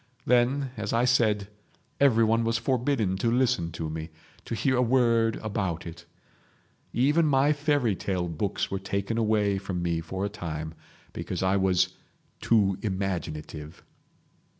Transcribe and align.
Then, 0.25 0.71
as 0.77 0.93
I 0.93 1.05
said, 1.05 1.47
everyone 1.99 2.43
was 2.43 2.57
forbidden 2.57 3.17
to 3.17 3.29
listen 3.29 3.71
to 3.73 3.87
me, 3.87 4.09
to 4.45 4.55
hear 4.55 4.75
a 4.75 4.81
word 4.81 5.35
about 5.43 5.85
it. 5.85 6.05
Even 6.91 7.27
my 7.27 7.53
fairy 7.53 7.95
tale 7.95 8.27
books 8.27 8.71
were 8.71 8.79
taken 8.79 9.19
away 9.19 9.59
from 9.59 9.83
me 9.83 9.99
for 10.01 10.25
a 10.25 10.27
time—because 10.29 11.43
I 11.43 11.55
was 11.55 11.89
'too 12.39 12.79
imaginative. 12.81 13.83